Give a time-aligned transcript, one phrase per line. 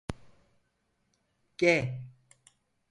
[1.59, 1.67] G